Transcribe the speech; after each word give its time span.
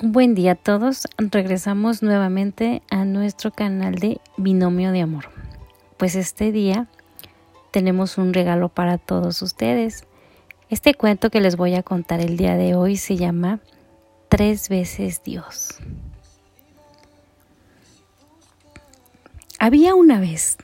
Buen 0.00 0.36
día 0.36 0.52
a 0.52 0.54
todos. 0.54 1.08
Regresamos 1.18 2.04
nuevamente 2.04 2.82
a 2.88 3.04
nuestro 3.04 3.50
canal 3.50 3.96
de 3.96 4.20
Binomio 4.36 4.92
de 4.92 5.00
Amor. 5.00 5.28
Pues 5.96 6.14
este 6.14 6.52
día 6.52 6.86
tenemos 7.72 8.16
un 8.16 8.32
regalo 8.32 8.68
para 8.68 8.98
todos 8.98 9.42
ustedes. 9.42 10.04
Este 10.70 10.94
cuento 10.94 11.30
que 11.30 11.40
les 11.40 11.56
voy 11.56 11.74
a 11.74 11.82
contar 11.82 12.20
el 12.20 12.36
día 12.36 12.54
de 12.54 12.76
hoy 12.76 12.96
se 12.96 13.16
llama 13.16 13.58
Tres 14.28 14.68
veces 14.68 15.24
Dios. 15.24 15.80
Había 19.58 19.96
una 19.96 20.20
vez 20.20 20.58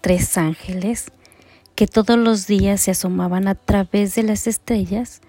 tres 0.00 0.38
ángeles 0.38 1.12
que 1.74 1.86
todos 1.86 2.16
los 2.16 2.46
días 2.46 2.80
se 2.80 2.92
asomaban 2.92 3.46
a 3.46 3.56
través 3.56 4.14
de 4.14 4.22
las 4.22 4.46
estrellas 4.46 5.20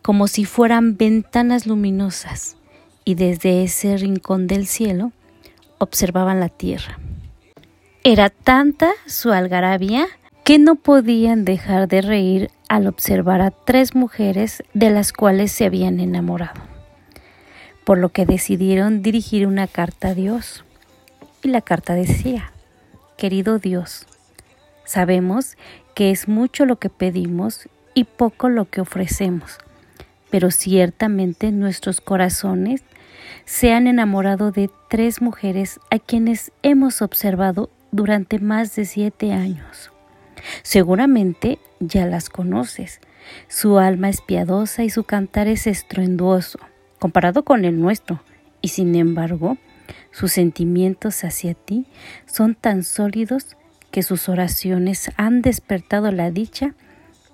como 0.00 0.26
si 0.26 0.46
fueran 0.46 0.96
ventanas 0.96 1.66
luminosas 1.66 2.56
y 3.04 3.14
desde 3.14 3.64
ese 3.64 3.96
rincón 3.96 4.46
del 4.46 4.66
cielo 4.66 5.12
observaban 5.78 6.40
la 6.40 6.48
tierra. 6.48 6.98
Era 8.02 8.30
tanta 8.30 8.92
su 9.06 9.32
algarabía 9.32 10.06
que 10.44 10.58
no 10.58 10.74
podían 10.74 11.44
dejar 11.44 11.88
de 11.88 12.02
reír 12.02 12.50
al 12.68 12.86
observar 12.86 13.40
a 13.40 13.50
tres 13.50 13.94
mujeres 13.94 14.62
de 14.74 14.90
las 14.90 15.12
cuales 15.12 15.52
se 15.52 15.64
habían 15.64 16.00
enamorado, 16.00 16.60
por 17.84 17.98
lo 17.98 18.10
que 18.10 18.26
decidieron 18.26 19.02
dirigir 19.02 19.46
una 19.46 19.66
carta 19.66 20.08
a 20.08 20.14
Dios. 20.14 20.64
Y 21.42 21.48
la 21.48 21.62
carta 21.62 21.94
decía, 21.94 22.52
Querido 23.16 23.58
Dios, 23.58 24.06
sabemos 24.84 25.56
que 25.94 26.10
es 26.10 26.28
mucho 26.28 26.66
lo 26.66 26.76
que 26.76 26.90
pedimos 26.90 27.68
y 27.94 28.04
poco 28.04 28.48
lo 28.48 28.68
que 28.68 28.80
ofrecemos, 28.80 29.58
pero 30.30 30.50
ciertamente 30.50 31.52
nuestros 31.52 32.00
corazones 32.00 32.82
se 33.44 33.72
han 33.72 33.86
enamorado 33.86 34.50
de 34.50 34.70
tres 34.88 35.20
mujeres 35.20 35.80
a 35.90 35.98
quienes 35.98 36.52
hemos 36.62 37.02
observado 37.02 37.70
durante 37.92 38.38
más 38.38 38.74
de 38.76 38.84
siete 38.84 39.32
años. 39.32 39.92
Seguramente 40.62 41.58
ya 41.80 42.06
las 42.06 42.28
conoces. 42.28 43.00
Su 43.48 43.78
alma 43.78 44.08
es 44.08 44.20
piadosa 44.20 44.84
y 44.84 44.90
su 44.90 45.04
cantar 45.04 45.48
es 45.48 45.66
estruendoso, 45.66 46.58
comparado 46.98 47.44
con 47.44 47.64
el 47.64 47.80
nuestro, 47.80 48.22
y 48.60 48.68
sin 48.68 48.94
embargo, 48.94 49.56
sus 50.10 50.32
sentimientos 50.32 51.24
hacia 51.24 51.54
ti 51.54 51.86
son 52.26 52.54
tan 52.54 52.82
sólidos 52.82 53.56
que 53.90 54.02
sus 54.02 54.28
oraciones 54.28 55.10
han 55.16 55.42
despertado 55.42 56.10
la 56.10 56.30
dicha 56.30 56.74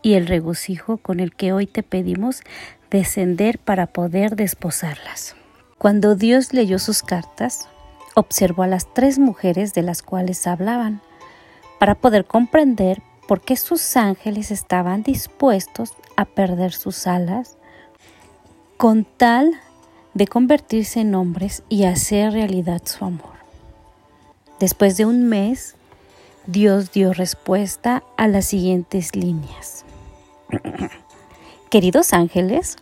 y 0.03 0.15
el 0.15 0.27
regocijo 0.27 0.99
con 0.99 1.21
el 1.21 1.35
que 1.35 1.53
hoy 1.53 1.67
te 1.67 1.83
pedimos 1.83 2.43
descender 2.91 3.59
para 3.59 3.87
poder 3.87 4.37
desposarlas. 4.37 5.37
Cuando 5.81 6.15
Dios 6.15 6.53
leyó 6.53 6.79
sus 6.79 7.03
cartas, 7.03 7.67
observó 8.15 8.65
a 8.65 8.67
las 8.67 8.93
tres 8.93 9.19
mujeres 9.19 9.73
de 9.73 9.81
las 9.81 10.03
cuales 10.03 10.47
hablaban, 10.47 11.01
para 11.79 11.95
poder 11.95 12.27
comprender 12.27 13.01
por 13.27 13.41
qué 13.41 13.57
sus 13.57 13.97
ángeles 13.97 14.51
estaban 14.51 15.03
dispuestos 15.03 15.95
a 16.19 16.27
perder 16.27 16.75
sus 16.75 17.07
alas 17.07 17.57
con 18.77 19.07
tal 19.07 19.53
de 20.13 20.27
convertirse 20.27 21.01
en 21.01 21.15
hombres 21.15 21.63
y 21.71 21.85
hacer 21.85 22.35
realidad 22.35 22.83
su 22.85 23.07
amor. 23.07 23.37
Después 24.59 24.99
de 24.99 25.07
un 25.07 25.31
mes, 25.31 25.77
Dios 26.47 26.93
dio 26.93 27.15
respuesta 27.15 28.03
a 28.19 28.29
las 28.29 28.45
siguientes 28.45 29.17
líneas. 29.17 29.87
Queridos 31.71 32.13
ángeles, 32.13 32.77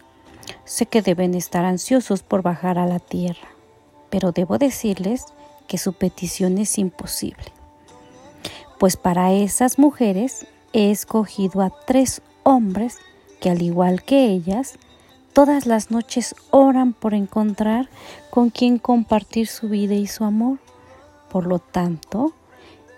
Sé 0.68 0.84
que 0.84 1.00
deben 1.00 1.32
estar 1.32 1.64
ansiosos 1.64 2.22
por 2.22 2.42
bajar 2.42 2.78
a 2.78 2.84
la 2.84 2.98
tierra, 2.98 3.48
pero 4.10 4.32
debo 4.32 4.58
decirles 4.58 5.24
que 5.66 5.78
su 5.78 5.94
petición 5.94 6.58
es 6.58 6.76
imposible, 6.76 7.46
pues 8.78 8.98
para 8.98 9.32
esas 9.32 9.78
mujeres 9.78 10.46
he 10.74 10.90
escogido 10.90 11.62
a 11.62 11.70
tres 11.70 12.20
hombres 12.42 12.98
que 13.40 13.48
al 13.48 13.62
igual 13.62 14.02
que 14.02 14.26
ellas, 14.26 14.74
todas 15.32 15.64
las 15.64 15.90
noches 15.90 16.34
oran 16.50 16.92
por 16.92 17.14
encontrar 17.14 17.88
con 18.28 18.50
quien 18.50 18.76
compartir 18.76 19.46
su 19.46 19.70
vida 19.70 19.94
y 19.94 20.06
su 20.06 20.24
amor. 20.24 20.58
Por 21.30 21.46
lo 21.46 21.60
tanto, 21.60 22.34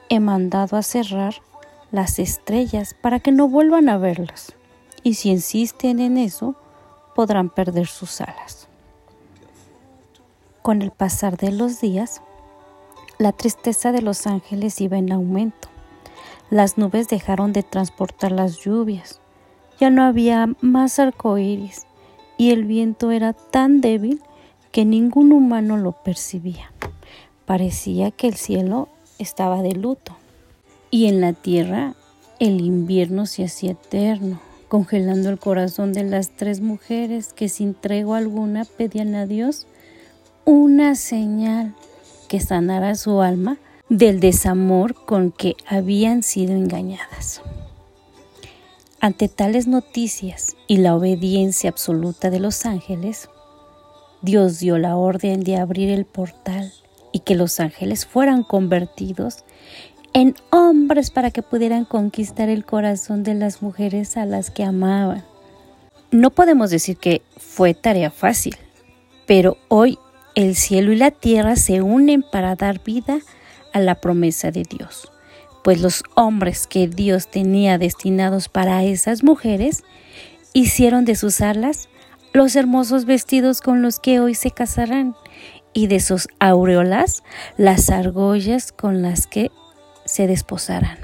he 0.08 0.18
mandado 0.18 0.76
a 0.76 0.82
cerrar 0.82 1.36
las 1.92 2.18
estrellas 2.18 2.96
para 3.00 3.20
que 3.20 3.30
no 3.30 3.48
vuelvan 3.48 3.88
a 3.88 3.96
verlas. 3.96 4.54
Y 5.04 5.14
si 5.14 5.30
insisten 5.30 6.00
en 6.00 6.18
eso, 6.18 6.56
podrán 7.14 7.50
perder 7.50 7.86
sus 7.86 8.20
alas. 8.20 8.68
Con 10.62 10.82
el 10.82 10.90
pasar 10.90 11.36
de 11.36 11.52
los 11.52 11.80
días, 11.80 12.22
la 13.18 13.32
tristeza 13.32 13.92
de 13.92 14.02
los 14.02 14.26
ángeles 14.26 14.80
iba 14.80 14.98
en 14.98 15.12
aumento. 15.12 15.68
Las 16.50 16.78
nubes 16.78 17.08
dejaron 17.08 17.52
de 17.52 17.62
transportar 17.62 18.32
las 18.32 18.58
lluvias. 18.58 19.20
Ya 19.78 19.90
no 19.90 20.04
había 20.04 20.48
más 20.60 20.98
arcoíris 20.98 21.86
y 22.36 22.50
el 22.50 22.64
viento 22.64 23.10
era 23.10 23.32
tan 23.32 23.80
débil 23.80 24.22
que 24.72 24.84
ningún 24.84 25.32
humano 25.32 25.76
lo 25.76 25.92
percibía. 25.92 26.72
Parecía 27.46 28.10
que 28.10 28.28
el 28.28 28.34
cielo 28.34 28.88
estaba 29.18 29.62
de 29.62 29.72
luto 29.72 30.16
y 30.90 31.06
en 31.06 31.20
la 31.20 31.32
tierra 31.32 31.94
el 32.38 32.60
invierno 32.60 33.26
se 33.26 33.44
hacía 33.44 33.72
eterno 33.72 34.40
congelando 34.70 35.30
el 35.30 35.38
corazón 35.40 35.92
de 35.92 36.04
las 36.04 36.30
tres 36.30 36.60
mujeres 36.60 37.32
que 37.32 37.48
sin 37.48 37.74
tregua 37.74 38.18
alguna 38.18 38.64
pedían 38.64 39.16
a 39.16 39.26
Dios 39.26 39.66
una 40.44 40.94
señal 40.94 41.74
que 42.28 42.38
sanara 42.38 42.94
su 42.94 43.20
alma 43.20 43.58
del 43.88 44.20
desamor 44.20 44.94
con 44.94 45.32
que 45.32 45.56
habían 45.66 46.22
sido 46.22 46.52
engañadas. 46.52 47.42
Ante 49.00 49.26
tales 49.26 49.66
noticias 49.66 50.54
y 50.68 50.76
la 50.76 50.94
obediencia 50.94 51.68
absoluta 51.68 52.30
de 52.30 52.38
los 52.38 52.64
ángeles, 52.64 53.28
Dios 54.22 54.60
dio 54.60 54.78
la 54.78 54.96
orden 54.96 55.42
de 55.42 55.56
abrir 55.56 55.90
el 55.90 56.04
portal 56.04 56.72
y 57.10 57.20
que 57.20 57.34
los 57.34 57.58
ángeles 57.58 58.06
fueran 58.06 58.44
convertidos 58.44 59.44
en 60.12 60.34
hombres 60.50 61.10
para 61.10 61.30
que 61.30 61.42
pudieran 61.42 61.84
conquistar 61.84 62.48
el 62.48 62.64
corazón 62.64 63.22
de 63.22 63.34
las 63.34 63.62
mujeres 63.62 64.16
a 64.16 64.26
las 64.26 64.50
que 64.50 64.64
amaban. 64.64 65.24
No 66.10 66.30
podemos 66.30 66.70
decir 66.70 66.96
que 66.96 67.22
fue 67.36 67.74
tarea 67.74 68.10
fácil, 68.10 68.56
pero 69.26 69.56
hoy 69.68 69.98
el 70.34 70.56
cielo 70.56 70.92
y 70.92 70.96
la 70.96 71.10
tierra 71.10 71.56
se 71.56 71.82
unen 71.82 72.22
para 72.22 72.56
dar 72.56 72.82
vida 72.82 73.20
a 73.72 73.78
la 73.78 73.96
promesa 73.96 74.50
de 74.50 74.64
Dios, 74.64 75.10
pues 75.62 75.80
los 75.80 76.02
hombres 76.16 76.66
que 76.66 76.88
Dios 76.88 77.28
tenía 77.28 77.78
destinados 77.78 78.48
para 78.48 78.82
esas 78.82 79.22
mujeres 79.22 79.84
hicieron 80.52 81.04
de 81.04 81.14
sus 81.14 81.40
alas 81.40 81.88
los 82.32 82.56
hermosos 82.56 83.04
vestidos 83.04 83.60
con 83.60 83.82
los 83.82 84.00
que 84.00 84.20
hoy 84.20 84.34
se 84.34 84.50
casarán 84.50 85.14
y 85.72 85.86
de 85.86 86.00
sus 86.00 86.28
aureolas 86.38 87.22
las 87.56 87.90
argollas 87.90 88.72
con 88.72 89.02
las 89.02 89.26
que 89.26 89.50
se 90.10 90.26
desposaran. 90.26 90.98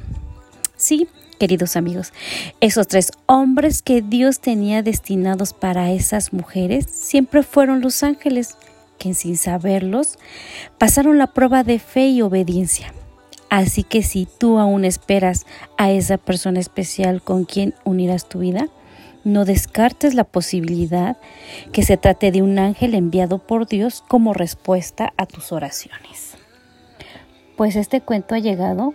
Sí, 0.77 1.07
queridos 1.39 1.77
amigos, 1.77 2.13
esos 2.61 2.89
tres 2.89 3.13
hombres 3.27 3.83
que 3.83 4.03
Dios 4.03 4.41
tenía 4.41 4.83
destinados 4.83 5.53
para 5.53 5.93
esas 5.93 6.33
mujeres 6.33 6.87
siempre 6.91 7.45
fueron 7.45 7.81
los 7.81 8.03
ángeles 8.03 8.57
que 8.99 9.15
sin 9.15 9.37
saberlos 9.37 10.19
pasaron 10.79 11.19
la 11.19 11.29
prueba 11.29 11.63
de 11.63 11.79
fe 11.79 12.09
y 12.09 12.23
obediencia. 12.23 12.93
Así 13.49 13.85
que 13.85 14.03
si 14.03 14.27
tú 14.27 14.59
aún 14.59 14.85
esperas 14.85 15.47
a 15.79 15.93
esa 15.93 16.19
persona 16.19 16.59
especial 16.59 17.23
con 17.23 17.45
quien 17.45 17.75
unirás 17.85 18.29
tu 18.29 18.41
vida, 18.41 18.69
no 19.23 19.45
descartes 19.45 20.15
la 20.15 20.25
posibilidad 20.25 21.17
que 21.73 21.85
se 21.85 21.97
trate 21.97 22.33
de 22.33 22.43
un 22.43 22.59
ángel 22.59 22.95
enviado 22.95 23.39
por 23.39 23.69
Dios 23.69 24.03
como 24.09 24.35
respuesta 24.35 25.13
a 25.17 25.27
tus 25.27 25.53
oraciones 25.53 26.36
pues 27.57 27.75
este 27.77 28.01
cuento 28.01 28.35
ha 28.35 28.39
llegado 28.39 28.95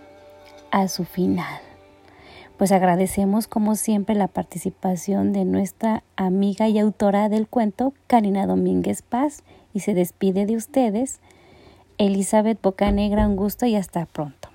a 0.70 0.88
su 0.88 1.04
final. 1.04 1.60
Pues 2.56 2.70
agradecemos 2.70 3.48
como 3.48 3.74
siempre 3.74 4.14
la 4.14 4.28
participación 4.28 5.32
de 5.32 5.44
nuestra 5.44 6.04
amiga 6.16 6.68
y 6.68 6.78
autora 6.78 7.28
del 7.28 7.48
cuento, 7.48 7.92
Karina 8.06 8.46
Domínguez 8.46 9.02
Paz, 9.02 9.42
y 9.74 9.80
se 9.80 9.94
despide 9.94 10.46
de 10.46 10.56
ustedes, 10.56 11.20
Elizabeth 11.98 12.60
Bocanegra, 12.62 13.26
un 13.26 13.36
gusto 13.36 13.66
y 13.66 13.74
hasta 13.74 14.06
pronto. 14.06 14.51